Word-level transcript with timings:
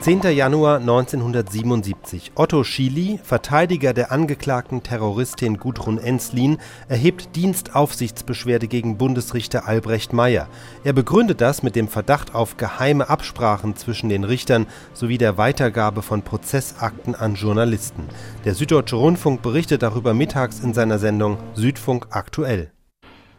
10. 0.00 0.22
Januar 0.30 0.78
1977. 0.78 2.32
Otto 2.36 2.62
Schily, 2.62 3.18
Verteidiger 3.20 3.92
der 3.92 4.12
angeklagten 4.12 4.84
Terroristin 4.84 5.58
Gudrun 5.58 5.98
Enslin, 5.98 6.58
erhebt 6.86 7.34
Dienstaufsichtsbeschwerde 7.34 8.68
gegen 8.68 8.96
Bundesrichter 8.96 9.66
Albrecht 9.66 10.12
Meyer. 10.12 10.46
Er 10.84 10.92
begründet 10.92 11.40
das 11.40 11.64
mit 11.64 11.74
dem 11.74 11.88
Verdacht 11.88 12.32
auf 12.32 12.56
geheime 12.56 13.10
Absprachen 13.10 13.74
zwischen 13.74 14.08
den 14.08 14.22
Richtern 14.22 14.66
sowie 14.94 15.18
der 15.18 15.36
Weitergabe 15.36 16.02
von 16.02 16.22
Prozessakten 16.22 17.16
an 17.16 17.34
Journalisten. 17.34 18.04
Der 18.44 18.54
Süddeutsche 18.54 18.96
Rundfunk 18.96 19.42
berichtet 19.42 19.82
darüber 19.82 20.14
mittags 20.14 20.60
in 20.60 20.74
seiner 20.74 21.00
Sendung 21.00 21.38
Südfunk 21.54 22.06
aktuell. 22.10 22.70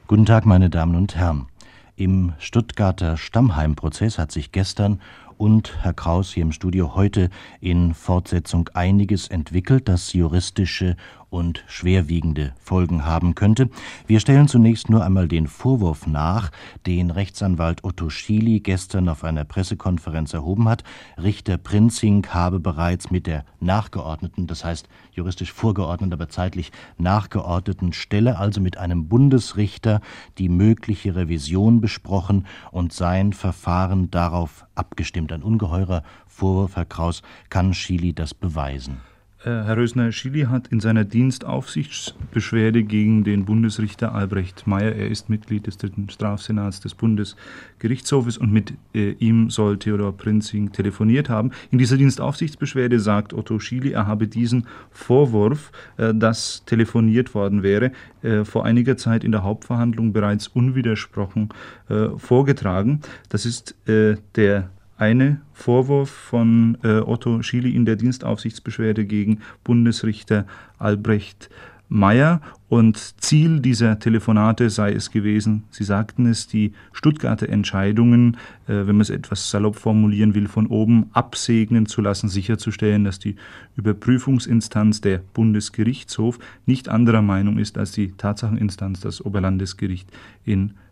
Guten 0.07 0.26
Tag, 0.26 0.46
meine 0.46 0.70
Damen 0.70 0.96
und 0.96 1.16
Herren. 1.16 1.48
Im 1.96 2.34
Stuttgarter 2.38 3.18
Stammheim-Prozess 3.18 4.18
hat 4.18 4.32
sich 4.32 4.52
gestern 4.54 5.02
und 5.40 5.74
Herr 5.84 5.94
Kraus 5.94 6.34
hier 6.34 6.43
im 6.43 6.52
Studio 6.52 6.96
heute 6.96 7.29
in 7.61 7.93
Fortsetzung 7.93 8.70
einiges 8.74 9.29
entwickelt, 9.29 9.88
das 9.88 10.12
juristische 10.12 10.98
und 11.29 11.64
schwerwiegende 11.68 12.54
Folgen 12.60 13.06
haben 13.06 13.36
könnte. 13.36 13.70
Wir 14.07 14.20
stellen 14.20 14.48
zunächst 14.48 14.89
nur 14.89 15.04
einmal 15.04 15.28
den 15.28 15.48
Vorwurf 15.48 16.07
nach, 16.07 16.52
den 16.86 17.12
Rechtsanwalt 17.12 17.84
Otto 17.84 18.10
Schily 18.10 18.60
gestern 18.60 19.07
auf 19.07 19.24
einer 19.24 19.46
Pressekonferenz 19.46 20.34
erhoben 20.34 20.68
hat. 20.68 20.84
Richter 21.21 21.57
Prinzing 21.57 22.26
habe 22.28 22.60
bereits 22.60 23.12
mit 23.12 23.28
der 23.28 23.46
nachgeordneten, 23.60 24.48
das 24.48 24.65
heißt 24.65 24.90
juristisch 25.12 25.54
vorgeordnet, 25.54 26.12
aber 26.14 26.29
zeitlich 26.29 26.71
nachgeordneten 26.98 27.93
Stelle, 27.93 28.40
also 28.40 28.60
mit 28.60 28.78
einem 28.78 29.07
Bundesrichter, 29.07 30.01
die 30.37 30.50
mögliche 30.50 31.15
Revision 31.15 31.79
besprochen 31.79 32.48
und 32.72 32.92
sein 32.92 33.34
Verfahren 33.34 34.09
darauf 34.09 34.66
abgestimmt. 34.73 35.28
Ein 35.31 35.44
ungeheurer 35.44 36.03
Vorwurf, 36.28 36.75
Herr 36.75 36.86
Kraus. 36.86 37.22
Kann 37.50 37.73
Schily 37.73 38.14
das 38.14 38.33
beweisen? 38.33 38.98
Äh, 39.42 39.52
Herr 39.52 39.78
Rösner, 39.78 40.12
Schily 40.12 40.42
hat 40.42 40.67
in 40.67 40.81
seiner 40.81 41.06
Dienstaufsichtsbeschwerde 41.06 42.84
gegen 42.84 43.23
den 43.23 43.45
Bundesrichter 43.45 44.14
Albrecht 44.14 44.67
Meyer, 44.67 44.94
er 44.94 45.08
ist 45.08 45.30
Mitglied 45.30 45.66
des 45.66 45.78
dritten 45.78 46.09
Strafsenats 46.09 46.81
des 46.81 46.94
Bundesgerichtshofes 46.94 48.38
und 48.38 48.52
mit 48.52 48.73
äh, 48.94 49.12
ihm 49.12 49.50
soll 49.50 49.80
Theodor 49.80 50.17
Prinzing 50.17 50.73
telefoniert 50.73 51.30
haben. 51.30 51.52
In 51.72 51.78
dieser 51.78 51.95
Dienstaufsichtsbeschwerde 51.95 53.00
sagt 53.00 53.34
Otto 53.34 53.59
Schily, 53.59 53.92
er 53.94 54.08
habe 54.08 54.28
diesen 54.28 54.67
Vorwurf, 54.92 55.72
äh, 55.95 56.14
dass 56.14 56.66
telefoniert 56.66 57.34
worden 57.34 57.64
wäre, 57.64 57.94
äh, 58.23 58.44
vor 58.44 58.66
einiger 58.66 58.98
Zeit 58.98 59.23
in 59.23 59.32
der 59.32 59.44
Hauptverhandlung 59.44 60.11
bereits 60.11 60.50
unwidersprochen 60.50 61.48
äh, 61.88 62.09
vorgetragen. 62.17 63.00
Das 63.30 63.45
ist 63.45 63.73
äh, 63.88 64.17
der 64.36 64.70
eine 65.00 65.39
Vorwurf 65.53 66.09
von 66.09 66.78
äh, 66.83 67.00
Otto 67.00 67.42
Schily 67.42 67.73
in 67.75 67.86
der 67.86 67.95
Dienstaufsichtsbeschwerde 67.95 69.05
gegen 69.05 69.39
Bundesrichter 69.64 70.45
Albrecht 70.78 71.50
Meyer. 71.88 72.42
Und 72.67 73.16
Ziel 73.22 73.61
dieser 73.61 73.97
Telefonate 73.97 74.70
sei 74.70 74.92
es 74.92 75.09
gewesen, 75.09 75.64
Sie 75.72 75.86
sagten 75.86 76.27
es, 76.27 76.47
die 76.47 76.73
Stuttgarter 76.92 77.50
Entscheidungen, 77.50 78.36
äh, 78.67 78.73
wenn 78.73 78.97
man 78.97 79.02
es 79.02 79.09
etwas 79.09 79.50
salopp 79.50 79.77
formulieren 79.77 80.36
will, 80.36 80.50
von 80.50 80.67
oben 80.67 81.09
absegnen 81.14 81.86
zu 81.86 82.02
lassen, 82.02 82.27
sicherzustellen, 82.27 83.05
dass 83.05 83.20
die 83.20 83.38
Überprüfungsinstanz 83.77 85.00
der 85.00 85.22
Bundesgerichtshof 85.33 86.39
nicht 86.66 86.89
anderer 86.89 87.22
Meinung 87.22 87.58
ist 87.58 87.77
als 87.77 87.94
die 87.94 88.11
Tatsacheninstanz, 88.11 89.00
das 89.00 89.25
Oberlandesgericht 89.25 90.09
in 90.44 90.59
Stuttgart. 90.67 90.89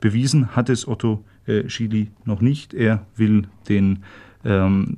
Bewiesen 0.00 0.54
hat 0.54 0.68
es 0.68 0.86
Otto 0.86 1.24
äh, 1.46 1.68
Schily 1.68 2.10
noch 2.24 2.40
nicht. 2.40 2.74
Er 2.74 3.06
will 3.16 3.48
den 3.68 4.04
ähm, 4.44 4.96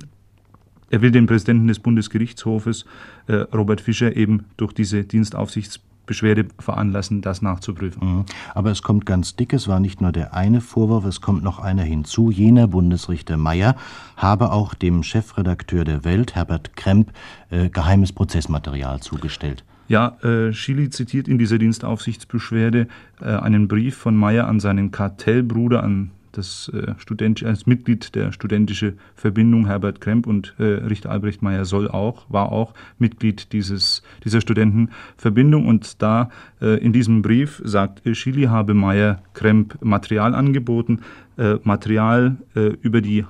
er 0.89 1.01
will 1.01 1.11
den 1.11 1.25
Präsidenten 1.25 1.67
des 1.67 1.79
Bundesgerichtshofes, 1.79 2.85
äh, 3.27 3.33
Robert 3.53 3.81
Fischer, 3.81 4.15
eben 4.15 4.45
durch 4.55 4.71
diese 4.71 5.03
Dienstaufsichtsbeschwerde 5.03 6.45
veranlassen, 6.59 7.21
das 7.21 7.41
nachzuprüfen. 7.41 8.07
Mhm. 8.07 8.25
Aber 8.53 8.71
es 8.71 8.81
kommt 8.83 9.05
ganz 9.05 9.35
dick, 9.35 9.53
es 9.53 9.67
war 9.67 9.79
nicht 9.79 10.01
nur 10.01 10.11
der 10.11 10.33
eine 10.33 10.61
Vorwurf, 10.61 11.05
es 11.05 11.21
kommt 11.21 11.43
noch 11.43 11.59
einer 11.59 11.83
hinzu. 11.83 12.29
Jener 12.29 12.67
Bundesrichter 12.67 13.37
Meyer 13.37 13.75
habe 14.15 14.51
auch 14.51 14.73
dem 14.73 15.03
Chefredakteur 15.03 15.85
der 15.85 16.05
Welt, 16.05 16.35
Herbert 16.35 16.75
Kremp, 16.75 17.11
äh, 17.49 17.69
geheimes 17.69 18.13
Prozessmaterial 18.13 18.99
zugestellt. 18.99 19.63
Ja, 19.87 20.17
äh, 20.23 20.51
Schily 20.51 20.89
zitiert 20.89 21.27
in 21.27 21.37
dieser 21.37 21.59
Dienstaufsichtsbeschwerde 21.59 22.87
äh, 23.21 23.25
einen 23.25 23.67
Brief 23.67 23.95
von 23.95 24.15
Meyer 24.15 24.47
an 24.47 24.59
seinen 24.59 24.91
Kartellbruder, 24.91 25.83
an 25.83 26.11
das 26.31 26.69
äh, 26.69 26.93
Student, 26.97 27.43
als 27.43 27.65
Mitglied 27.65 28.15
der 28.15 28.31
studentische 28.31 28.93
Verbindung 29.15 29.67
Herbert 29.67 30.01
Kremp 30.01 30.27
und 30.27 30.55
äh, 30.59 30.63
Richter 30.63 31.11
Albrecht 31.11 31.41
Meyer 31.41 31.65
soll 31.65 31.89
auch, 31.89 32.25
war 32.29 32.51
auch 32.51 32.73
Mitglied 32.97 33.53
dieses, 33.53 34.03
dieser 34.23 34.41
Studentenverbindung. 34.41 35.67
Und 35.67 36.01
da 36.01 36.29
äh, 36.61 36.77
in 36.79 36.93
diesem 36.93 37.21
Brief 37.21 37.61
sagt 37.63 38.05
äh, 38.05 38.15
Schily 38.15 38.43
habe 38.43 38.73
Meyer 38.73 39.21
Kremp 39.33 39.77
Material 39.81 40.35
angeboten, 40.35 41.01
äh, 41.37 41.55
Material 41.63 42.37
äh, 42.55 42.67
über 42.81 43.01
die 43.01 43.25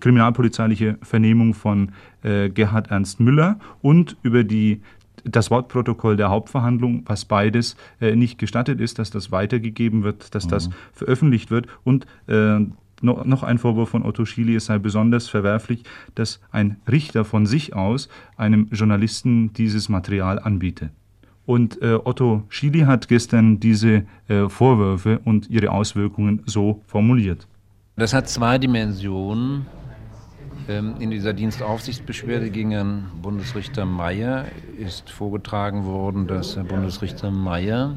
kriminalpolizeiliche 0.00 0.98
Vernehmung 1.02 1.54
von 1.54 1.92
äh, 2.22 2.48
Gerhard 2.50 2.90
Ernst 2.90 3.20
Müller 3.20 3.58
und 3.82 4.16
über 4.22 4.44
die 4.44 4.80
das 5.28 5.50
Wortprotokoll 5.50 6.16
der 6.16 6.30
Hauptverhandlung, 6.30 7.02
was 7.06 7.24
beides 7.24 7.76
äh, 8.00 8.16
nicht 8.16 8.38
gestattet 8.38 8.80
ist, 8.80 8.98
dass 8.98 9.10
das 9.10 9.32
weitergegeben 9.32 10.02
wird, 10.02 10.34
dass 10.34 10.46
mhm. 10.46 10.50
das 10.50 10.70
veröffentlicht 10.92 11.50
wird 11.50 11.66
und 11.84 12.06
äh, 12.28 12.60
noch 13.02 13.42
ein 13.42 13.58
Vorwurf 13.58 13.90
von 13.90 14.04
Otto 14.04 14.24
Schily, 14.24 14.54
es 14.54 14.66
sei 14.66 14.78
besonders 14.78 15.28
verwerflich, 15.28 15.82
dass 16.14 16.40
ein 16.50 16.76
Richter 16.90 17.26
von 17.26 17.44
sich 17.44 17.74
aus 17.74 18.08
einem 18.38 18.68
Journalisten 18.72 19.52
dieses 19.52 19.90
Material 19.90 20.38
anbiete. 20.38 20.90
Und 21.44 21.80
äh, 21.82 21.98
Otto 22.02 22.42
Schily 22.48 22.80
hat 22.80 23.06
gestern 23.08 23.60
diese 23.60 24.04
äh, 24.28 24.48
Vorwürfe 24.48 25.20
und 25.24 25.48
ihre 25.48 25.70
Auswirkungen 25.70 26.42
so 26.46 26.82
formuliert. 26.86 27.46
Das 27.96 28.12
hat 28.12 28.28
zwei 28.28 28.58
Dimensionen. 28.58 29.66
Ähm, 30.68 30.94
in 30.98 31.10
dieser 31.10 31.32
Dienstaufsichtsbeschwerde 31.32 32.50
gegen 32.50 32.72
Herrn 32.72 33.06
Bundesrichter 33.22 33.84
Meyer 33.84 34.46
ist 34.78 35.10
vorgetragen 35.10 35.84
worden, 35.84 36.26
dass 36.26 36.56
Herr 36.56 36.64
Bundesrichter 36.64 37.30
Meyer 37.30 37.94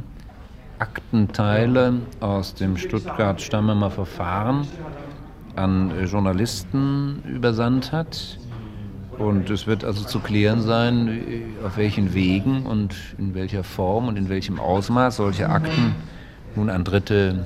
Aktenteile 0.78 1.94
aus 2.20 2.54
dem 2.54 2.78
Stuttgart-Stammemer 2.78 3.90
Verfahren 3.90 4.68
an 5.56 5.92
Journalisten 6.06 7.24
übersandt 7.28 7.92
hat. 7.92 8.38
Und 9.18 9.50
es 9.50 9.68
wird 9.68 9.84
also 9.84 10.06
zu 10.06 10.20
klären 10.20 10.62
sein, 10.62 11.22
auf 11.66 11.76
welchen 11.76 12.14
Wegen 12.14 12.66
und 12.68 12.96
in 13.18 13.34
welcher 13.34 13.64
Form 13.64 14.08
und 14.08 14.16
in 14.16 14.30
welchem 14.30 14.60
Ausmaß 14.60 15.18
solche 15.18 15.50
Akten 15.50 15.96
nun 16.56 16.70
an 16.70 16.84
Dritte 16.84 17.46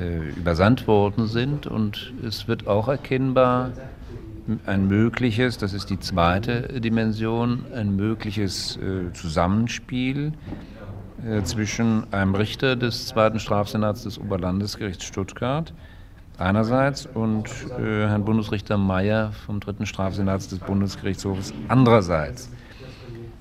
äh, 0.00 0.30
übersandt 0.36 0.86
worden 0.86 1.26
sind. 1.26 1.66
Und 1.66 2.12
es 2.22 2.48
wird 2.48 2.66
auch 2.66 2.88
erkennbar, 2.88 3.70
ein 4.66 4.86
mögliches, 4.88 5.58
das 5.58 5.72
ist 5.72 5.90
die 5.90 5.98
zweite 5.98 6.80
Dimension, 6.80 7.64
ein 7.74 7.96
mögliches 7.96 8.76
äh, 8.76 9.12
Zusammenspiel 9.12 10.32
äh, 11.26 11.42
zwischen 11.42 12.10
einem 12.12 12.34
Richter 12.34 12.76
des 12.76 13.06
zweiten 13.06 13.40
Strafsenats 13.40 14.04
des 14.04 14.18
Oberlandesgerichts 14.18 15.04
Stuttgart 15.04 15.72
einerseits 16.38 17.06
und 17.06 17.48
äh, 17.78 18.06
Herrn 18.06 18.24
Bundesrichter 18.24 18.78
Meyer 18.78 19.32
vom 19.32 19.60
dritten 19.60 19.86
Strafsenats 19.86 20.48
des 20.48 20.60
Bundesgerichtshofes 20.60 21.52
andererseits. 21.68 22.50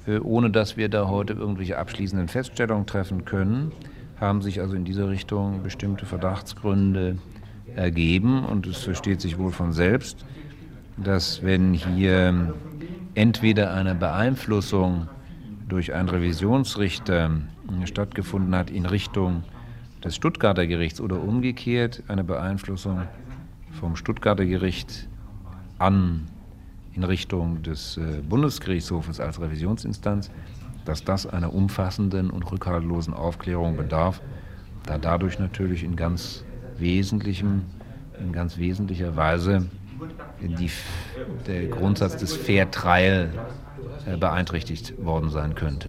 Äh, 0.08 0.20
ohne 0.20 0.50
dass 0.50 0.78
wir 0.78 0.90
da 0.90 1.08
heute 1.08 1.34
irgendwelche 1.34 1.78
abschließenden 1.78 2.28
Feststellungen 2.28 2.86
treffen 2.86 3.26
können, 3.26 3.72
haben 4.20 4.42
sich 4.42 4.60
also 4.60 4.76
in 4.76 4.84
dieser 4.84 5.10
Richtung 5.10 5.64
bestimmte 5.64 6.06
Verdachtsgründe 6.06 7.18
ergeben 7.76 8.44
und 8.44 8.66
es 8.66 8.78
versteht 8.78 9.22
sich 9.22 9.38
wohl 9.38 9.52
von 9.52 9.74
selbst, 9.74 10.26
dass 10.98 11.44
wenn 11.44 11.74
hier 11.74 12.54
entweder 13.14 13.74
eine 13.74 13.96
Beeinflussung 13.96 15.08
durch 15.68 15.94
einen 15.94 16.10
Revisionsrichter 16.10 17.32
stattgefunden 17.86 18.56
hat 18.56 18.70
in 18.70 18.86
Richtung 18.86 19.44
des 20.04 20.16
Stuttgarter 20.16 20.68
Gerichts 20.68 21.02
oder 21.02 21.22
umgekehrt 21.22 22.04
eine 22.08 22.24
Beeinflussung 22.24 23.04
vom 23.80 23.96
Stuttgarter 23.96 24.46
Gericht 24.46 25.08
an 25.80 26.28
in 26.94 27.04
Richtung 27.04 27.62
des 27.62 27.98
äh, 27.98 28.22
Bundesgerichtshofes 28.28 29.20
als 29.20 29.40
Revisionsinstanz, 29.40 30.32
dass 30.86 31.04
das 31.04 31.28
einer 31.28 31.54
umfassenden 31.54 32.32
und 32.32 32.52
rückhaltlosen 32.52 33.14
Aufklärung 33.14 33.78
bedarf, 33.78 34.22
da 34.84 34.98
dadurch 34.98 35.38
natürlich 35.38 35.84
in 35.84 35.96
ganz 35.96 36.44
wesentlichem, 36.78 37.64
in 38.20 38.32
ganz 38.32 38.58
wesentlicher 38.58 39.16
Weise 39.16 39.68
die, 40.42 40.70
der 41.46 41.68
Grundsatz 41.68 42.18
des 42.18 42.36
Fair 42.36 42.70
Trial 42.72 43.30
äh, 44.06 44.18
beeinträchtigt 44.18 44.94
worden 45.04 45.30
sein 45.30 45.56
könnte. 45.56 45.88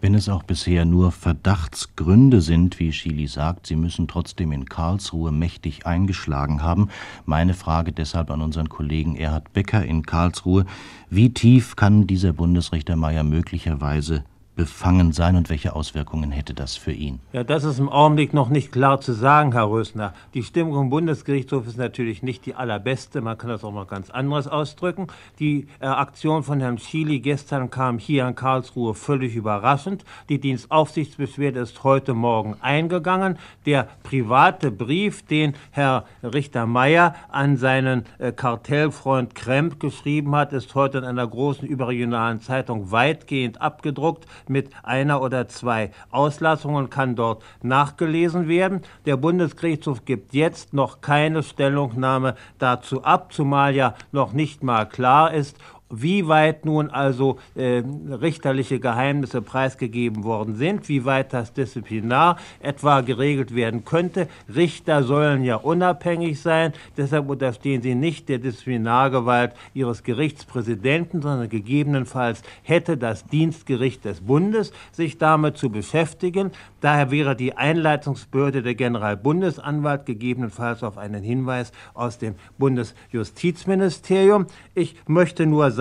Wenn 0.00 0.14
es 0.14 0.28
auch 0.28 0.44
bisher 0.44 0.84
nur 0.84 1.10
Verdachtsgründe 1.10 2.40
sind, 2.40 2.78
wie 2.78 2.92
Schili 2.92 3.26
sagt, 3.26 3.66
sie 3.66 3.74
müssen 3.74 4.06
trotzdem 4.06 4.52
in 4.52 4.66
Karlsruhe 4.66 5.32
mächtig 5.32 5.86
eingeschlagen 5.86 6.62
haben. 6.62 6.88
Meine 7.24 7.52
Frage 7.52 7.90
deshalb 7.90 8.30
an 8.30 8.40
unseren 8.40 8.68
Kollegen 8.68 9.16
Erhard 9.16 9.52
Becker 9.52 9.84
in 9.84 10.06
Karlsruhe. 10.06 10.66
Wie 11.10 11.34
tief 11.34 11.74
kann 11.74 12.06
dieser 12.06 12.32
Bundesrichter 12.32 12.94
Meyer 12.94 13.24
möglicherweise 13.24 14.22
befangen 14.58 15.12
sein 15.12 15.36
und 15.36 15.50
welche 15.50 15.76
Auswirkungen 15.76 16.32
hätte 16.32 16.52
das 16.52 16.76
für 16.76 16.90
ihn? 16.90 17.20
Ja, 17.32 17.44
das 17.44 17.62
ist 17.62 17.78
im 17.78 17.88
Augenblick 17.88 18.34
noch 18.34 18.48
nicht 18.48 18.72
klar 18.72 19.00
zu 19.00 19.12
sagen, 19.12 19.52
Herr 19.52 19.70
Rösner. 19.70 20.14
Die 20.34 20.42
Stimmung 20.42 20.82
im 20.82 20.90
Bundesgerichtshof 20.90 21.68
ist 21.68 21.78
natürlich 21.78 22.24
nicht 22.24 22.44
die 22.44 22.56
allerbeste. 22.56 23.20
Man 23.20 23.38
kann 23.38 23.50
das 23.50 23.62
auch 23.62 23.72
noch 23.72 23.86
ganz 23.86 24.10
anderes 24.10 24.48
ausdrücken. 24.48 25.06
Die 25.38 25.68
äh, 25.78 25.86
Aktion 25.86 26.42
von 26.42 26.58
Herrn 26.58 26.78
Schily 26.78 27.20
gestern 27.20 27.70
kam 27.70 28.00
hier 28.00 28.26
in 28.26 28.34
Karlsruhe 28.34 28.94
völlig 28.94 29.36
überraschend. 29.36 30.04
Die 30.28 30.40
Dienstaufsichtsbeschwerde 30.40 31.60
ist 31.60 31.84
heute 31.84 32.12
Morgen 32.12 32.56
eingegangen. 32.60 33.38
Der 33.64 33.86
private 34.02 34.72
Brief, 34.72 35.24
den 35.24 35.54
Herr 35.70 36.04
Richter 36.24 36.66
Meyer 36.66 37.14
an 37.28 37.58
seinen 37.58 38.06
äh, 38.18 38.32
Kartellfreund 38.32 39.36
Kremp 39.36 39.78
geschrieben 39.78 40.34
hat, 40.34 40.52
ist 40.52 40.74
heute 40.74 40.98
in 40.98 41.04
einer 41.04 41.28
großen 41.28 41.68
überregionalen 41.68 42.40
Zeitung 42.40 42.90
weitgehend 42.90 43.60
abgedruckt 43.60 44.26
mit 44.48 44.70
einer 44.82 45.22
oder 45.22 45.48
zwei 45.48 45.90
Auslassungen 46.10 46.90
kann 46.90 47.16
dort 47.16 47.42
nachgelesen 47.62 48.48
werden. 48.48 48.82
Der 49.06 49.16
Bundesgerichtshof 49.16 50.04
gibt 50.04 50.34
jetzt 50.34 50.74
noch 50.74 51.00
keine 51.00 51.42
Stellungnahme 51.42 52.34
dazu 52.58 53.04
ab, 53.04 53.32
zumal 53.32 53.74
ja 53.74 53.94
noch 54.12 54.32
nicht 54.32 54.62
mal 54.62 54.86
klar 54.86 55.32
ist, 55.32 55.56
wie 55.90 56.28
weit 56.28 56.64
nun 56.64 56.90
also 56.90 57.38
äh, 57.54 57.82
richterliche 58.10 58.80
Geheimnisse 58.80 59.42
preisgegeben 59.42 60.24
worden 60.24 60.54
sind, 60.56 60.88
wie 60.88 61.04
weit 61.04 61.32
das 61.32 61.52
Disziplinar 61.52 62.36
etwa 62.60 63.00
geregelt 63.00 63.54
werden 63.54 63.84
könnte. 63.84 64.28
Richter 64.54 65.02
sollen 65.02 65.44
ja 65.44 65.56
unabhängig 65.56 66.40
sein, 66.40 66.72
deshalb 66.96 67.28
unterstehen 67.28 67.82
sie 67.82 67.94
nicht 67.94 68.28
der 68.28 68.38
Disziplinargewalt 68.38 69.54
ihres 69.74 70.02
Gerichtspräsidenten, 70.02 71.22
sondern 71.22 71.48
gegebenenfalls 71.48 72.42
hätte 72.62 72.96
das 72.96 73.24
Dienstgericht 73.26 74.04
des 74.04 74.20
Bundes 74.20 74.72
sich 74.92 75.18
damit 75.18 75.56
zu 75.56 75.70
beschäftigen. 75.70 76.52
Daher 76.80 77.10
wäre 77.10 77.34
die 77.34 77.56
Einleitungsbehörde 77.56 78.62
der 78.62 78.74
Generalbundesanwalt 78.74 80.06
gegebenenfalls 80.06 80.82
auf 80.82 80.98
einen 80.98 81.22
Hinweis 81.22 81.72
aus 81.94 82.18
dem 82.18 82.34
Bundesjustizministerium. 82.58 84.46
Ich 84.74 84.94
möchte 85.06 85.46
nur 85.46 85.70
sagen, 85.70 85.77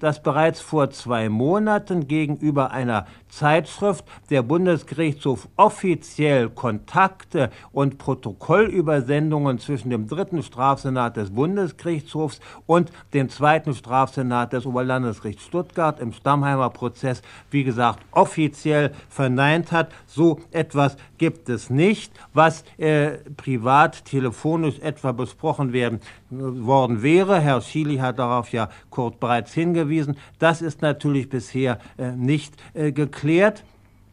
dass 0.00 0.22
bereits 0.22 0.60
vor 0.60 0.90
zwei 0.90 1.28
Monaten 1.28 2.06
gegenüber 2.06 2.70
einer 2.70 3.06
Zeitschrift 3.30 4.04
der 4.28 4.42
Bundesgerichtshof 4.42 5.48
offiziell 5.56 6.50
Kontakte 6.50 7.50
und 7.72 7.98
Protokollübersendungen 7.98 9.58
zwischen 9.58 9.90
dem 9.90 10.08
dritten 10.08 10.42
Strafsenat 10.42 11.16
des 11.16 11.30
Bundesgerichtshofs 11.30 12.40
und 12.66 12.90
dem 13.14 13.28
zweiten 13.28 13.74
Strafsenat 13.74 14.52
des 14.52 14.66
Oberlandesgerichts 14.66 15.44
Stuttgart 15.44 16.00
im 16.00 16.12
Stammheimer 16.12 16.70
Prozess, 16.70 17.22
wie 17.50 17.64
gesagt, 17.64 18.00
offiziell 18.10 18.92
verneint 19.08 19.72
hat. 19.72 19.90
So 20.06 20.40
etwas 20.50 20.96
gibt 21.18 21.48
es 21.48 21.70
nicht, 21.70 22.12
was 22.34 22.64
äh, 22.78 23.18
privat 23.36 24.04
telefonisch 24.04 24.78
etwa 24.80 25.12
besprochen 25.12 25.72
werden 25.72 26.00
äh, 26.30 26.34
worden 26.36 27.02
wäre. 27.02 27.40
Herr 27.40 27.60
Schily 27.60 27.98
hat 27.98 28.18
darauf 28.18 28.52
ja 28.52 28.68
kurz 28.90 29.16
bereits 29.16 29.52
hingewiesen. 29.52 30.16
Das 30.38 30.62
ist 30.62 30.82
natürlich 30.82 31.28
bisher 31.28 31.78
äh, 31.96 32.12
nicht 32.12 32.54
äh, 32.74 32.92
geklärt 32.92 33.19
erklärt, 33.20 33.64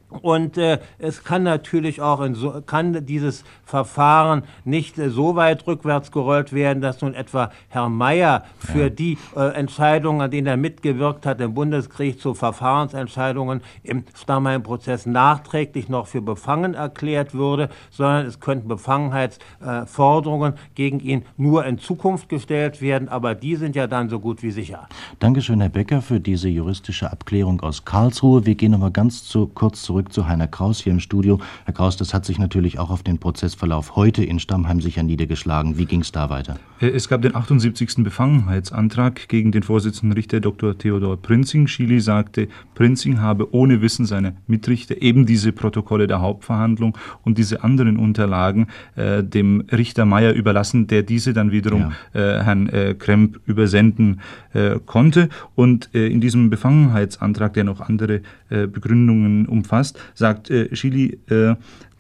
und 0.10 0.58
äh, 0.58 0.80
es 1.00 1.26
kann 1.26 1.44
natürlich 1.44 2.02
auch 2.02 2.22
in 2.22 2.34
so, 2.34 2.62
kann 2.66 3.06
dieses 3.06 3.44
Verfahren 3.66 4.44
nicht 4.64 4.98
äh, 4.98 5.10
so 5.10 5.36
weit 5.36 5.68
rückwärts 5.68 6.12
gerollt 6.14 6.54
werden, 6.54 6.82
dass 6.82 7.02
nun 7.02 7.14
etwa 7.14 7.52
Herr 7.68 7.90
Mayer 7.90 8.46
für 8.58 8.84
ja. 8.84 8.90
die 8.90 9.18
äh, 9.36 9.54
Entscheidungen, 9.54 10.22
an 10.22 10.32
denen 10.32 10.48
er 10.48 10.56
mitgewirkt 10.56 11.26
hat, 11.26 11.42
im 11.42 11.54
Bundesgerichtshof 11.54 12.38
Verfahrensentscheidungen 12.38 13.62
im 13.84 14.06
Stammheim-Prozess 14.16 15.06
nachträglich 15.06 15.90
noch 15.90 16.08
für 16.08 16.22
befangen 16.22 16.74
erklärt 16.74 17.34
würde, 17.34 17.68
sondern 17.92 18.26
es 18.26 18.40
könnten 18.40 18.70
Befangenheitsforderungen 18.70 20.54
gegen 20.76 21.02
ihn 21.02 21.26
nur 21.36 21.66
in 21.66 21.80
Zukunft 21.80 22.30
gestellt 22.30 22.82
werden, 22.82 23.10
aber 23.10 23.36
die 23.36 23.58
sind 23.58 23.76
ja 23.76 23.88
dann 23.88 24.08
so 24.08 24.22
gut 24.22 24.42
wie 24.42 24.52
sicher. 24.52 24.88
Dankeschön, 25.20 25.60
Herr 25.60 25.70
Becker, 25.70 26.02
für 26.02 26.22
diese 26.22 26.48
juristische 26.48 27.12
Abklärung 27.12 27.60
aus 27.60 27.84
Karlsruhe. 27.84 28.46
Wir 28.46 28.56
gehen 28.56 28.72
noch 28.72 28.80
mal 28.80 28.92
ganz 28.92 29.26
zu, 29.26 29.48
kurz 29.48 29.84
zurück 29.84 29.97
zurück 29.98 30.14
zu 30.14 30.28
Heiner 30.28 30.46
Kraus 30.46 30.80
hier 30.80 30.94
im 30.94 31.00
Studio. 31.00 31.40
Herr 31.66 31.74
Kraus, 31.74 31.98
das 31.98 32.14
hat 32.14 32.24
sich 32.24 32.38
natürlich 32.38 32.78
auch 32.78 32.92
auf 32.92 33.02
den 33.02 33.18
Prozessverlauf 33.18 33.96
heute 33.96 34.24
in 34.24 34.38
Stammheim 34.40 34.80
sicher 34.80 35.02
niedergeschlagen. 35.02 35.80
Wie 35.80 35.86
ging 35.86 36.02
es 36.02 36.12
da 36.12 36.30
weiter? 36.30 36.60
Äh, 36.80 36.90
es 36.90 37.10
gab 37.10 37.24
den 37.24 37.36
78. 37.36 38.04
Befangenheitsantrag 38.04 39.28
gegen 39.28 39.52
den 39.52 39.64
Vorsitzenden 39.64 40.16
Richter 40.16 40.40
Dr. 40.40 40.78
Theodor 40.78 41.18
Prinzing. 41.18 41.66
Schili 41.66 42.00
sagte, 42.00 42.48
Prinzing 42.76 43.22
habe 43.22 43.56
ohne 43.56 43.82
Wissen 43.82 44.06
seiner 44.06 44.34
Mitrichter 44.46 45.02
eben 45.02 45.26
diese 45.26 45.52
Protokolle 45.52 46.06
der 46.06 46.22
Hauptverhandlung 46.22 46.96
und 47.24 47.40
diese 47.40 47.64
anderen 47.64 47.98
Unterlagen 47.98 48.68
äh, 48.96 49.24
dem 49.24 49.62
Richter 49.72 50.06
Meyer 50.06 50.34
überlassen, 50.34 50.86
der 50.86 51.02
diese 51.02 51.34
dann 51.34 51.52
wiederum 51.52 51.94
ja. 52.14 52.40
äh, 52.40 52.44
Herrn 52.44 52.70
äh, 52.70 52.94
Kremp 52.94 53.40
übersenden 53.48 54.22
äh, 54.54 54.76
konnte. 54.86 55.30
Und 55.56 55.90
äh, 55.96 56.06
in 56.06 56.22
diesem 56.22 56.52
Befangenheitsantrag, 56.52 57.54
der 57.54 57.64
noch 57.64 57.82
andere 57.82 58.22
Begründungen 58.50 59.46
umfasst, 59.46 59.87
hast, 59.88 60.00
sagt 60.16 60.50
äh, 60.50 60.76
Schili 60.76 61.20
äh, 61.30 61.56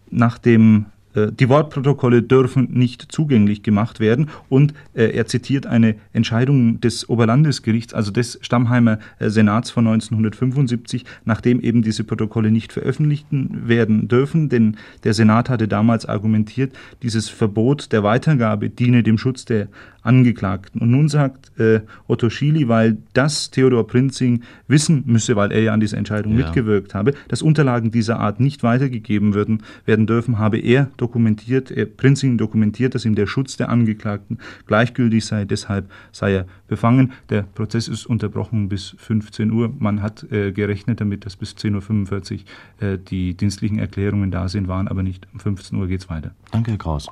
nach 0.09 0.37
dem 0.37 0.85
die 1.25 1.49
Wortprotokolle 1.49 2.21
dürfen 2.21 2.69
nicht 2.71 3.11
zugänglich 3.11 3.63
gemacht 3.63 3.99
werden 3.99 4.29
und 4.49 4.73
äh, 4.93 5.05
er 5.15 5.25
zitiert 5.25 5.65
eine 5.65 5.95
Entscheidung 6.13 6.79
des 6.79 7.09
Oberlandesgerichts, 7.09 7.93
also 7.93 8.11
des 8.11 8.37
Stammheimer 8.41 8.99
äh, 9.19 9.29
Senats 9.29 9.71
von 9.71 9.87
1975, 9.87 11.05
nachdem 11.25 11.59
eben 11.59 11.81
diese 11.81 12.03
Protokolle 12.03 12.51
nicht 12.51 12.73
veröffentlicht 12.73 13.27
werden 13.31 14.07
dürfen, 14.07 14.49
denn 14.49 14.77
der 15.03 15.13
Senat 15.13 15.49
hatte 15.49 15.67
damals 15.67 16.05
argumentiert, 16.05 16.73
dieses 17.01 17.29
Verbot 17.29 17.91
der 17.91 18.03
Weitergabe 18.03 18.69
diene 18.69 19.03
dem 19.03 19.17
Schutz 19.17 19.45
der 19.45 19.67
Angeklagten. 20.07 20.81
Und 20.81 20.91
nun 20.91 21.09
sagt 21.09 21.51
äh, 21.59 21.81
Otto 22.07 22.29
Schily, 22.29 22.69
weil 22.69 22.97
das 23.13 23.51
Theodor 23.51 23.85
Prinzing 23.85 24.41
wissen 24.67 25.03
müsse, 25.05 25.35
weil 25.35 25.51
er 25.51 25.61
ja 25.61 25.73
an 25.73 25.81
dieser 25.81 25.97
Entscheidung 25.97 26.37
ja. 26.37 26.45
mitgewirkt 26.45 26.95
habe, 26.95 27.13
dass 27.27 27.41
Unterlagen 27.41 27.91
dieser 27.91 28.19
Art 28.19 28.39
nicht 28.39 28.63
weitergegeben 28.63 29.33
würden, 29.33 29.63
werden 29.85 30.07
dürfen, 30.07 30.39
habe 30.39 30.59
er 30.59 30.89
dokumentiert, 30.95 31.06
er, 31.07 31.85
Prinzing 31.85 32.37
dokumentiert, 32.37 32.95
dass 32.95 33.05
ihm 33.05 33.15
der 33.15 33.27
Schutz 33.27 33.57
der 33.57 33.69
Angeklagten 33.69 34.39
gleichgültig 34.65 35.25
sei, 35.25 35.45
deshalb 35.45 35.89
sei 36.11 36.33
er 36.33 36.45
befangen. 36.67 37.13
Der 37.29 37.43
Prozess 37.43 37.87
ist 37.87 38.05
unterbrochen 38.05 38.69
bis 38.69 38.95
15 38.97 39.51
Uhr. 39.51 39.73
Man 39.79 40.01
hat 40.01 40.29
äh, 40.31 40.51
gerechnet 40.51 41.01
damit, 41.01 41.25
dass 41.25 41.35
bis 41.35 41.53
10.45 41.53 42.39
Uhr 42.81 42.87
äh, 42.87 42.97
die 42.97 43.33
dienstlichen 43.35 43.79
Erklärungen 43.79 44.31
da 44.31 44.47
sind, 44.49 44.67
waren 44.67 44.87
aber 44.87 45.03
nicht. 45.03 45.27
Um 45.33 45.39
15 45.39 45.77
Uhr 45.77 45.87
geht 45.87 46.01
es 46.01 46.09
weiter. 46.09 46.31
Danke, 46.51 46.71
Herr 46.71 46.77
Kraus. 46.77 47.07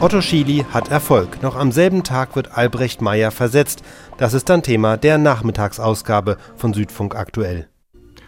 Otto 0.00 0.20
Schily 0.20 0.64
hat 0.70 0.90
Erfolg. 0.90 1.42
Noch 1.42 1.56
am 1.56 1.72
selben 1.72 2.02
Tag 2.02 2.36
wird 2.36 2.56
Albrecht 2.56 3.00
Meyer 3.00 3.30
versetzt. 3.30 3.82
Das 4.18 4.34
ist 4.34 4.48
dann 4.48 4.62
Thema 4.62 4.96
der 4.96 5.18
Nachmittagsausgabe 5.18 6.36
von 6.56 6.74
Südfunk 6.74 7.14
aktuell. 7.14 7.68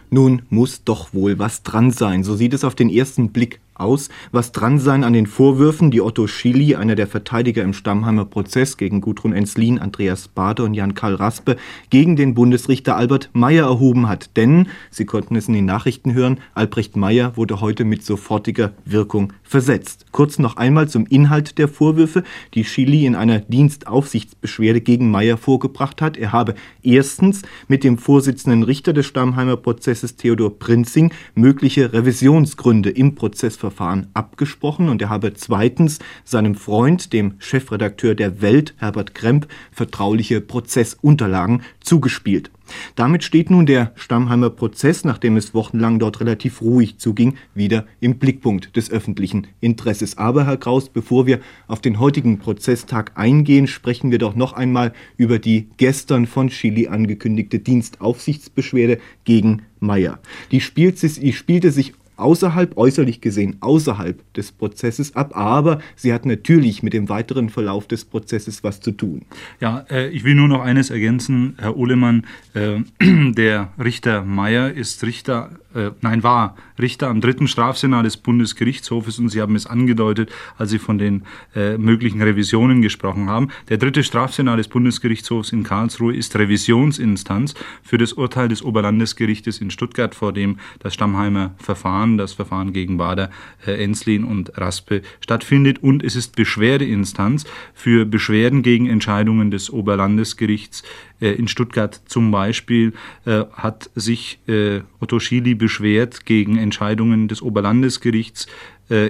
Nun 0.09 0.41
muss 0.49 0.83
doch 0.83 1.13
wohl 1.13 1.37
was 1.37 1.61
dran 1.61 1.91
sein. 1.91 2.23
So 2.23 2.35
sieht 2.35 2.53
es 2.53 2.63
auf 2.63 2.73
den 2.73 2.89
ersten 2.89 3.31
Blick 3.31 3.59
aus, 3.79 4.09
was 4.31 4.51
dran 4.51 4.79
sein 4.79 5.03
an 5.03 5.13
den 5.13 5.27
Vorwürfen, 5.27 5.91
die 5.91 6.01
Otto 6.01 6.27
Schily, 6.27 6.75
einer 6.75 6.95
der 6.95 7.07
Verteidiger 7.07 7.63
im 7.63 7.73
Stammheimer 7.73 8.25
Prozess 8.25 8.77
gegen 8.77 9.01
Gudrun 9.01 9.33
Enslin, 9.33 9.79
Andreas 9.79 10.27
Bade 10.27 10.63
und 10.63 10.73
Jan-Karl 10.73 11.15
Raspe, 11.15 11.55
gegen 11.89 12.15
den 12.15 12.33
Bundesrichter 12.33 12.95
Albert 12.95 13.29
Meyer 13.33 13.65
erhoben 13.65 14.07
hat. 14.07 14.35
Denn, 14.37 14.67
Sie 14.91 15.05
konnten 15.05 15.35
es 15.35 15.47
in 15.47 15.53
den 15.53 15.65
Nachrichten 15.65 16.13
hören, 16.13 16.39
Albrecht 16.53 16.95
Meyer 16.95 17.37
wurde 17.37 17.61
heute 17.61 17.85
mit 17.85 18.03
sofortiger 18.03 18.73
Wirkung 18.85 19.33
versetzt. 19.43 20.05
Kurz 20.11 20.39
noch 20.39 20.57
einmal 20.57 20.87
zum 20.89 21.05
Inhalt 21.05 21.57
der 21.57 21.67
Vorwürfe, 21.67 22.23
die 22.53 22.63
Schily 22.63 23.05
in 23.05 23.15
einer 23.15 23.39
Dienstaufsichtsbeschwerde 23.39 24.81
gegen 24.81 25.11
Meyer 25.11 25.37
vorgebracht 25.37 26.01
hat. 26.01 26.17
Er 26.17 26.31
habe 26.31 26.55
erstens 26.83 27.41
mit 27.67 27.83
dem 27.83 27.97
Vorsitzenden 27.97 28.63
Richter 28.63 28.93
des 28.93 29.05
Stammheimer 29.05 29.57
Prozesses 29.57 30.15
Theodor 30.15 30.57
Prinzing 30.57 31.11
mögliche 31.35 31.93
Revisionsgründe 31.93 32.89
im 32.89 33.15
Prozess 33.15 33.57
Verfahren 33.69 34.07
abgesprochen 34.15 34.89
und 34.89 34.99
er 35.01 35.09
habe 35.09 35.35
zweitens 35.35 35.99
seinem 36.23 36.55
Freund, 36.55 37.13
dem 37.13 37.35
Chefredakteur 37.37 38.15
der 38.15 38.41
Welt, 38.41 38.73
Herbert 38.77 39.13
Kremp, 39.13 39.47
vertrauliche 39.71 40.41
Prozessunterlagen 40.41 41.61
zugespielt. 41.79 42.49
Damit 42.95 43.23
steht 43.23 43.49
nun 43.49 43.65
der 43.65 43.91
Stammheimer 43.95 44.49
Prozess, 44.49 45.03
nachdem 45.03 45.37
es 45.37 45.53
wochenlang 45.53 45.99
dort 45.99 46.19
relativ 46.19 46.61
ruhig 46.61 46.97
zuging, 46.97 47.35
wieder 47.53 47.85
im 47.99 48.19
Blickpunkt 48.19 48.75
des 48.75 48.91
öffentlichen 48.91 49.47
Interesses. 49.59 50.17
Aber, 50.17 50.45
Herr 50.45 50.57
Kraus, 50.57 50.89
bevor 50.89 51.25
wir 51.25 51.39
auf 51.67 51.81
den 51.81 51.99
heutigen 51.99 52.39
Prozesstag 52.39 53.13
eingehen, 53.15 53.67
sprechen 53.67 54.11
wir 54.11 54.19
doch 54.19 54.35
noch 54.35 54.53
einmal 54.53 54.93
über 55.17 55.39
die 55.39 55.67
gestern 55.77 56.27
von 56.27 56.49
Chili 56.49 56.87
angekündigte 56.87 57.59
Dienstaufsichtsbeschwerde 57.59 58.99
gegen 59.23 59.63
Meyer. 59.79 60.19
Die 60.51 60.61
spielte 60.61 61.71
sich 61.71 61.93
außerhalb, 62.19 62.77
äußerlich 62.77 63.21
gesehen 63.21 63.57
außerhalb 63.61 64.33
des 64.33 64.51
Prozesses 64.51 65.15
ab, 65.15 65.35
aber 65.35 65.79
sie 65.95 66.13
hat 66.13 66.25
natürlich 66.25 66.83
mit 66.83 66.93
dem 66.93 67.09
weiteren 67.09 67.49
Verlauf 67.49 67.87
des 67.87 68.05
Prozesses 68.05 68.63
was 68.63 68.79
zu 68.81 68.91
tun. 68.91 69.25
Ja, 69.59 69.85
äh, 69.89 70.09
ich 70.09 70.23
will 70.23 70.35
nur 70.35 70.47
noch 70.47 70.61
eines 70.61 70.89
ergänzen, 70.89 71.55
Herr 71.57 71.77
Uhlemann. 71.77 72.25
Äh, 72.53 72.79
der 73.33 73.73
Richter 73.81 74.23
Meyer 74.23 74.71
ist 74.71 75.03
Richter 75.03 75.51
äh, 75.75 75.91
nein, 76.01 76.23
war 76.23 76.55
Richter 76.79 77.09
am 77.09 77.21
dritten 77.21 77.47
Strafsenat 77.47 78.05
des 78.05 78.17
Bundesgerichtshofes 78.17 79.19
und 79.19 79.29
Sie 79.29 79.41
haben 79.41 79.55
es 79.55 79.67
angedeutet, 79.67 80.31
als 80.57 80.71
Sie 80.71 80.79
von 80.79 80.97
den 80.97 81.23
äh, 81.55 81.77
möglichen 81.77 82.21
Revisionen 82.21 82.81
gesprochen 82.81 83.29
haben. 83.29 83.49
Der 83.69 83.77
dritte 83.77 84.03
Strafsenat 84.03 84.57
des 84.57 84.67
Bundesgerichtshofs 84.67 85.51
in 85.51 85.63
Karlsruhe 85.63 86.15
ist 86.15 86.35
Revisionsinstanz 86.35 87.53
für 87.83 87.97
das 87.97 88.13
Urteil 88.13 88.47
des 88.47 88.63
Oberlandesgerichtes 88.63 89.59
in 89.59 89.69
Stuttgart, 89.69 90.15
vor 90.15 90.33
dem 90.33 90.57
das 90.79 90.93
Stammheimer 90.95 91.53
Verfahren, 91.57 92.17
das 92.17 92.33
Verfahren 92.33 92.73
gegen 92.73 92.97
Bader, 92.97 93.29
äh, 93.65 93.83
Enslin 93.83 94.23
und 94.23 94.57
Raspe 94.57 95.03
stattfindet 95.21 95.83
und 95.83 96.03
es 96.03 96.15
ist 96.15 96.35
Beschwerdeinstanz 96.35 97.45
für 97.75 98.05
Beschwerden 98.05 98.63
gegen 98.63 98.87
Entscheidungen 98.87 99.51
des 99.51 99.69
Oberlandesgerichts 99.69 100.83
äh, 101.21 101.31
in 101.31 101.47
Stuttgart 101.47 102.01
zum 102.05 102.31
Beispiel 102.31 102.93
äh, 103.25 103.43
hat 103.53 103.89
sich 103.95 104.39
äh, 104.47 104.81
Otto 104.99 105.19
Schily 105.19 105.55
beschwert 105.59 106.25
gegen 106.25 106.57
Entscheidungen 106.57 107.27
des 107.27 107.43
Oberlandesgerichts 107.43 108.47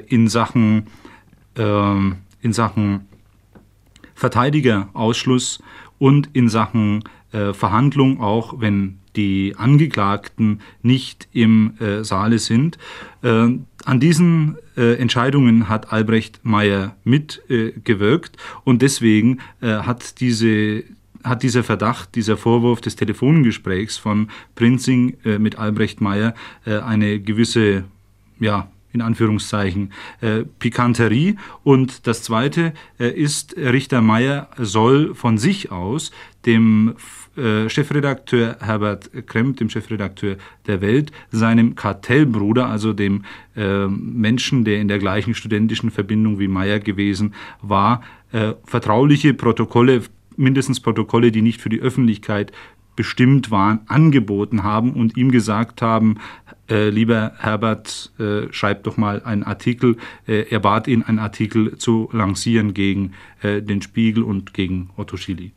in 0.08 0.28
Sachen, 0.28 0.88
ähm, 1.56 2.18
in 2.42 2.52
Sachen 2.52 3.08
Verteidigerausschluss 4.14 5.64
und 6.00 6.30
in 6.34 6.50
Sachen 6.50 7.06
Verhandlung, 7.32 8.20
auch 8.20 8.60
wenn 8.60 9.00
die 9.16 9.56
Angeklagten 9.58 10.62
nicht 10.82 11.28
im 11.34 11.74
äh, 11.80 12.04
Saale 12.04 12.40
sind. 12.40 12.78
Äh, 13.22 13.50
an 13.86 14.00
diesen 14.00 14.58
äh, 14.78 14.96
Entscheidungen 14.96 15.68
hat 15.68 15.92
Albrecht 15.92 16.42
Meyer 16.44 16.96
mitgewirkt 17.04 18.38
und 18.64 18.82
deswegen 18.82 19.40
hat 19.62 20.20
diese 20.20 20.84
hat 21.24 21.44
dieser 21.44 21.64
Verdacht, 21.64 22.16
dieser 22.16 22.38
Vorwurf 22.38 22.82
des 22.82 22.96
Telefongesprächs 22.96 23.98
von 23.98 24.30
Prinzing 24.56 25.18
äh, 25.26 25.40
mit 25.40 25.58
Albrecht 25.58 26.02
Meyer 26.02 26.34
äh, 26.66 26.80
eine 26.80 27.20
gewisse, 27.20 27.86
ja, 28.40 28.70
in 28.92 29.02
Anführungszeichen, 29.02 29.92
äh, 30.22 30.44
Pikanterie. 30.60 31.36
Und 31.64 32.08
das 32.08 32.24
Zweite 32.24 32.74
äh, 33.00 33.10
ist, 33.10 33.56
Richter 33.56 34.02
Meyer 34.02 34.50
soll 34.58 35.14
von 35.14 35.38
sich 35.38 35.72
aus 35.72 36.12
dem 36.46 36.96
äh, 37.38 37.70
Chefredakteur 37.70 38.58
Herbert 38.60 39.12
Kremp, 39.28 39.58
dem 39.58 39.70
Chefredakteur 39.70 40.38
der 40.66 40.82
Welt, 40.82 41.12
seinem 41.30 41.76
Kartellbruder, 41.76 42.68
also 42.68 42.94
dem 42.94 43.26
äh, 43.56 43.88
Menschen, 43.88 44.66
der 44.66 44.82
in 44.82 44.88
der 44.88 45.00
gleichen 45.00 45.36
studentischen 45.36 45.92
Verbindung 45.92 46.40
wie 46.40 46.48
Meyer 46.48 46.80
gewesen 46.80 47.34
war, 47.62 48.02
vertrauliche 48.64 49.34
Protokolle 49.34 50.04
mindestens 50.40 50.80
Protokolle, 50.80 51.32
die 51.32 51.42
nicht 51.42 51.62
für 51.62 51.70
die 51.70 51.82
Öffentlichkeit 51.82 52.52
bestimmt 52.96 53.50
waren, 53.50 53.80
angeboten 53.88 54.64
haben 54.64 54.94
und 54.94 55.16
ihm 55.16 55.32
gesagt 55.32 55.82
haben, 55.82 56.18
äh, 56.70 56.90
lieber 56.90 57.34
Herbert, 57.38 58.12
äh, 58.20 58.52
schreib 58.52 58.84
doch 58.84 58.98
mal 58.98 59.24
einen 59.24 59.44
Artikel. 59.44 59.96
Äh, 60.28 60.46
er 60.50 60.60
bat 60.60 60.88
ihn, 60.88 61.04
einen 61.04 61.20
Artikel 61.20 61.78
zu 61.78 62.10
lancieren 62.12 62.74
gegen 62.74 63.14
äh, 63.42 63.62
den 63.62 63.82
Spiegel 63.82 64.24
und 64.24 64.54
gegen 64.54 64.90
Otto 64.98 65.18
Schily. 65.18 65.54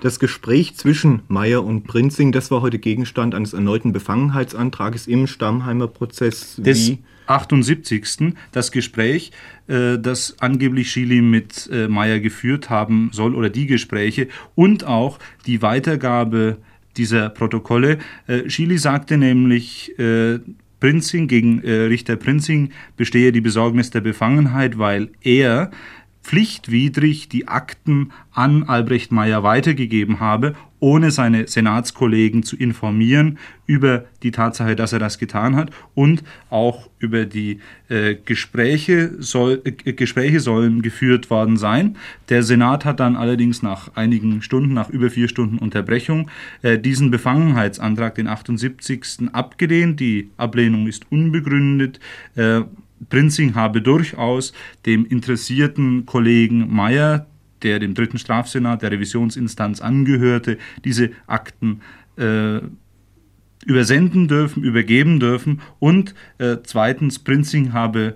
Das 0.00 0.18
Gespräch 0.18 0.74
zwischen 0.74 1.22
Meyer 1.28 1.62
und 1.62 1.84
Prinzing, 1.84 2.32
das 2.32 2.50
war 2.50 2.62
heute 2.62 2.78
Gegenstand 2.78 3.34
eines 3.34 3.52
erneuten 3.52 3.92
Befangenheitsantrages 3.92 5.06
im 5.06 5.26
Stammheimer 5.26 5.86
Prozess. 5.86 6.56
Des 6.56 6.96
78. 7.30 8.34
Das 8.52 8.72
Gespräch, 8.72 9.30
äh, 9.68 9.98
das 9.98 10.36
angeblich 10.40 10.90
Schily 10.90 11.22
mit 11.22 11.70
äh, 11.72 11.88
Meyer 11.88 12.18
geführt 12.18 12.68
haben 12.70 13.10
soll, 13.12 13.34
oder 13.34 13.48
die 13.48 13.66
Gespräche 13.66 14.28
und 14.54 14.84
auch 14.84 15.18
die 15.46 15.62
Weitergabe 15.62 16.58
dieser 16.96 17.30
Protokolle. 17.30 17.98
Äh, 18.26 18.50
Schily 18.50 18.78
sagte 18.78 19.16
nämlich, 19.16 19.94
Prinzing 20.80 21.28
gegen 21.28 21.60
Richter 21.60 22.16
Prinzing 22.16 22.70
bestehe 22.96 23.32
die 23.32 23.42
Besorgnis 23.42 23.90
der 23.90 24.00
Befangenheit, 24.00 24.78
weil 24.78 25.10
er 25.20 25.70
pflichtwidrig 26.22 27.28
die 27.28 27.48
Akten 27.48 28.12
an 28.32 28.62
Albrecht 28.62 29.12
Meyer 29.12 29.42
weitergegeben 29.42 30.20
habe, 30.20 30.54
ohne 30.80 31.10
seine 31.10 31.46
Senatskollegen 31.46 32.42
zu 32.42 32.56
informieren 32.56 33.38
über 33.66 34.06
die 34.22 34.32
Tatsache, 34.32 34.74
dass 34.74 34.92
er 34.92 34.98
das 34.98 35.18
getan 35.18 35.54
hat 35.54 35.70
und 35.94 36.24
auch 36.48 36.90
über 36.98 37.24
die 37.24 37.60
äh, 37.88 38.16
Gespräche, 38.24 39.12
soll, 39.18 39.62
äh, 39.64 39.92
Gespräche 39.92 40.40
sollen 40.40 40.82
geführt 40.82 41.30
worden 41.30 41.56
sein. 41.56 41.96
Der 42.28 42.42
Senat 42.42 42.84
hat 42.84 42.98
dann 42.98 43.16
allerdings 43.16 43.62
nach 43.62 43.94
einigen 43.94 44.42
Stunden, 44.42 44.74
nach 44.74 44.90
über 44.90 45.10
vier 45.10 45.28
Stunden 45.28 45.58
Unterbrechung, 45.58 46.30
äh, 46.62 46.78
diesen 46.78 47.10
Befangenheitsantrag, 47.10 48.14
den 48.14 48.26
78. 48.26 49.28
abgelehnt. 49.32 50.00
Die 50.00 50.30
Ablehnung 50.36 50.86
ist 50.88 51.10
unbegründet. 51.10 52.00
Äh, 52.34 52.62
Prinzing 53.08 53.54
habe 53.54 53.80
durchaus 53.80 54.52
dem 54.84 55.06
interessierten 55.06 56.04
Kollegen 56.04 56.72
Meyer, 56.74 57.26
der 57.62 57.78
dem 57.78 57.94
dritten 57.94 58.18
Strafsenat 58.18 58.82
der 58.82 58.90
Revisionsinstanz 58.90 59.80
angehörte, 59.80 60.58
diese 60.84 61.10
Akten 61.26 61.80
äh, 62.16 62.60
übersenden 63.64 64.28
dürfen, 64.28 64.64
übergeben 64.64 65.20
dürfen. 65.20 65.60
Und 65.78 66.14
äh, 66.38 66.58
zweitens 66.62 67.18
Prinzing 67.18 67.72
habe 67.72 68.14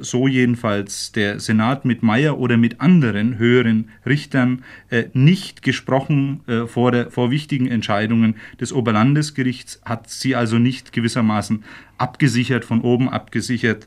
so 0.00 0.28
jedenfalls 0.28 1.12
der 1.12 1.40
Senat 1.40 1.84
mit 1.84 2.02
Meyer 2.02 2.38
oder 2.38 2.56
mit 2.56 2.80
anderen 2.80 3.38
höheren 3.38 3.90
Richtern 4.06 4.64
äh, 4.88 5.04
nicht 5.12 5.62
gesprochen 5.62 6.40
äh, 6.46 6.66
vor, 6.66 6.92
der, 6.92 7.10
vor 7.10 7.30
wichtigen 7.30 7.66
Entscheidungen 7.66 8.36
des 8.60 8.72
Oberlandesgerichts, 8.72 9.80
hat 9.84 10.08
sie 10.10 10.36
also 10.36 10.58
nicht 10.58 10.92
gewissermaßen 10.92 11.64
abgesichert, 11.98 12.64
von 12.64 12.80
oben 12.80 13.08
abgesichert. 13.08 13.86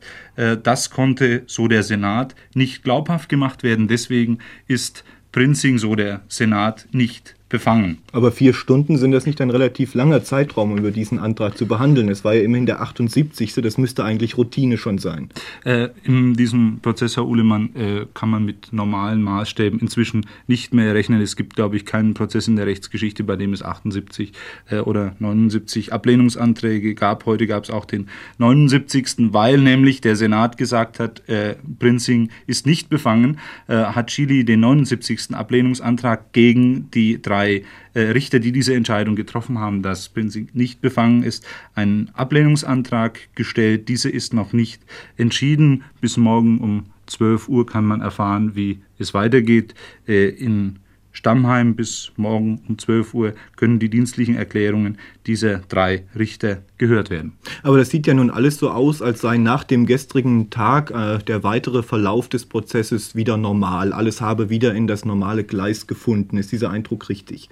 Das 0.64 0.92
konnte, 0.92 1.44
so 1.46 1.68
der 1.68 1.84
Senat, 1.84 2.36
nicht 2.54 2.84
glaubhaft 2.84 3.28
gemacht 3.28 3.64
werden. 3.64 3.90
Deswegen 3.90 4.40
ist 4.68 5.04
Prinzing, 5.34 5.78
so 5.78 5.94
der 5.94 6.22
Senat, 6.30 6.88
nicht 6.94 7.37
befangen. 7.50 8.00
Aber 8.12 8.32
vier 8.32 8.54
Stunden 8.54 8.98
sind 8.98 9.12
das 9.12 9.26
nicht 9.26 9.40
ein 9.40 9.50
relativ 9.50 9.94
langer 9.94 10.24
Zeitraum, 10.24 10.74
um 10.74 10.78
über 10.78 10.92
diesen 10.92 11.18
Antrag 11.18 11.58
zu 11.58 11.66
behandeln. 11.66 12.10
Es 12.10 12.26
war 12.26 12.34
ja 12.34 12.42
immerhin 12.42 12.66
der 12.66 12.82
78. 12.82 13.54
Das 13.56 13.78
müsste 13.78 14.04
eigentlich 14.04 14.38
Routine 14.38 14.78
schon 14.78 14.98
sein. 14.98 15.30
Äh, 15.64 15.90
in 16.04 16.34
diesem 16.34 16.80
Prozess, 16.82 17.16
Herr 17.16 17.26
Uhlemann, 17.26 17.76
äh, 17.76 18.06
kann 18.14 18.30
man 18.30 18.44
mit 18.44 18.74
normalen 18.74 19.22
Maßstäben 19.22 19.80
inzwischen 19.80 20.26
nicht 20.48 20.74
mehr 20.74 20.94
rechnen. 20.94 21.22
Es 21.22 21.36
gibt, 21.38 21.56
glaube 21.56 21.78
ich, 21.78 21.86
keinen 21.86 22.14
Prozess 22.14 22.48
in 22.50 22.58
der 22.58 22.66
Rechtsgeschichte, 22.66 23.24
bei 23.24 23.38
dem 23.38 23.54
es 23.54 23.64
78 23.64 24.34
äh, 24.70 24.80
oder 24.80 25.16
79 25.20 25.94
Ablehnungsanträge 25.94 26.96
gab. 26.96 27.26
Heute 27.26 27.48
gab 27.48 27.64
es 27.64 27.70
auch 27.70 27.86
den 27.86 28.10
79. 28.40 29.32
Weil 29.32 29.58
nämlich 29.60 30.02
der 30.02 30.18
Senat 30.18 30.58
gesagt 30.58 31.00
hat, 31.00 31.28
äh, 31.30 31.56
Prinzing 31.80 32.30
ist 32.46 32.66
nicht 32.66 32.90
befangen, 32.90 33.40
äh, 33.68 33.76
hat 33.76 34.08
Chili 34.08 34.44
den 34.44 34.60
79. 34.60 35.34
Ablehnungsantrag 35.34 36.34
gegen 36.34 36.92
die 36.92 37.22
drei 37.22 37.37
drei 37.38 37.64
äh, 37.94 38.00
Richter, 38.00 38.40
die 38.40 38.52
diese 38.52 38.74
Entscheidung 38.74 39.16
getroffen 39.16 39.60
haben, 39.60 39.82
dass 39.82 40.10
Prinzing 40.10 40.50
nicht 40.54 40.82
befangen 40.82 41.24
ist, 41.24 41.46
einen 41.76 42.10
Ablehnungsantrag 42.14 43.20
gestellt. 43.36 43.90
Diese 43.90 44.10
ist 44.10 44.34
noch 44.34 44.54
nicht 44.54 44.82
entschieden. 45.18 45.84
Bis 46.02 46.18
morgen 46.18 46.60
um 46.60 46.86
12 47.06 47.48
Uhr 47.48 47.66
kann 47.66 47.86
man 47.86 48.02
erfahren, 48.02 48.56
wie 48.56 48.80
es 48.98 49.14
weitergeht. 49.14 49.76
Äh, 50.08 50.30
in 50.30 50.80
Stammheim 51.18 51.76
bis 51.76 52.12
morgen 52.16 52.62
um 52.70 52.78
12 52.78 53.14
Uhr 53.16 53.34
können 53.56 53.80
die 53.80 53.90
dienstlichen 53.90 54.36
Erklärungen 54.36 55.00
dieser 55.26 55.58
drei 55.68 56.04
Richter 56.16 56.60
gehört 56.78 57.10
werden. 57.10 57.34
Aber 57.64 57.80
das 57.80 57.90
sieht 57.90 58.06
ja 58.06 58.14
nun 58.14 58.30
alles 58.30 58.58
so 58.58 58.70
aus, 58.70 59.02
als 59.02 59.22
sei 59.22 59.38
nach 59.38 59.64
dem 59.64 59.88
gestrigen 59.88 60.52
Tag 60.52 60.92
äh, 60.92 61.18
der 61.18 61.44
weitere 61.44 61.82
Verlauf 61.82 62.30
des 62.30 62.46
Prozesses 62.46 63.16
wieder 63.16 63.36
normal. 63.36 63.94
Alles 63.94 64.22
habe 64.22 64.52
wieder 64.52 64.76
in 64.76 64.86
das 64.86 65.06
normale 65.06 65.44
Gleis 65.44 65.88
gefunden. 65.88 66.38
Ist 66.38 66.52
dieser 66.52 66.70
Eindruck 66.70 67.10
richtig? 67.10 67.50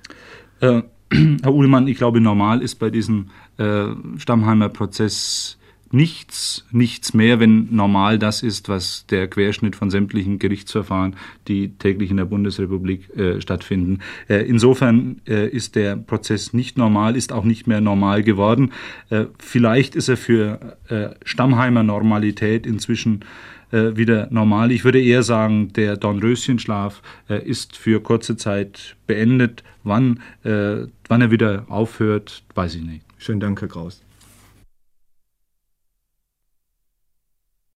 Äh, 0.59 0.83
Herr 1.41 1.53
Uhlemann, 1.53 1.87
ich 1.87 1.97
glaube, 1.97 2.21
normal 2.21 2.61
ist 2.61 2.75
bei 2.75 2.91
diesem 2.91 3.31
äh, 3.57 3.87
Stammheimer 4.17 4.69
Prozess 4.69 5.57
nichts, 5.95 6.65
nichts 6.71 7.13
mehr, 7.13 7.39
wenn 7.39 7.73
normal 7.73 8.19
das 8.19 8.43
ist, 8.43 8.67
was 8.67 9.05
der 9.07 9.27
Querschnitt 9.27 9.75
von 9.75 9.89
sämtlichen 9.89 10.37
Gerichtsverfahren, 10.39 11.15
die 11.47 11.69
täglich 11.69 12.11
in 12.11 12.17
der 12.17 12.25
Bundesrepublik 12.25 13.09
äh, 13.17 13.39
stattfinden. 13.41 13.99
Äh, 14.27 14.45
insofern 14.45 15.21
äh, 15.25 15.47
ist 15.47 15.75
der 15.75 15.95
Prozess 15.95 16.53
nicht 16.53 16.77
normal, 16.77 17.15
ist 17.15 17.31
auch 17.31 17.45
nicht 17.45 17.65
mehr 17.65 17.79
normal 17.81 18.23
geworden. 18.23 18.73
Äh, 19.09 19.25
vielleicht 19.39 19.95
ist 19.95 20.09
er 20.09 20.17
für 20.17 20.77
äh, 20.89 21.09
Stammheimer 21.23 21.83
Normalität 21.83 22.67
inzwischen 22.67 23.21
äh, 23.71 23.95
wieder 23.95 24.27
normal. 24.31 24.73
Ich 24.73 24.83
würde 24.83 25.01
eher 25.01 25.23
sagen, 25.23 25.71
der 25.73 25.95
Dornröschenschlaf 25.95 27.01
ist 27.27 27.77
für 27.77 28.01
kurze 28.01 28.35
Zeit 28.35 28.95
beendet. 29.07 29.63
Wann, 29.83 30.19
wann 30.43 31.21
er 31.21 31.31
wieder 31.31 31.65
aufhört, 31.69 32.43
weiß 32.55 32.75
ich 32.75 32.81
nicht. 32.83 33.05
Schönen 33.17 33.39
Dank, 33.39 33.61
Herr 33.61 33.67
Kraus. 33.67 34.04